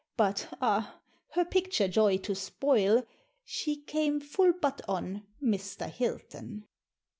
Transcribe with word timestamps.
But 0.17 0.57
ah! 0.59 0.99
her 1.33 1.45
picture 1.45 1.87
joy 1.87 2.17
to 2.17 2.33
spoil, 2.33 3.05
She 3.45 3.83
came 3.83 4.19
full 4.19 4.51
butt 4.51 4.81
on 4.87 5.27
Mr. 5.43 5.91
Hilton. 5.91 6.65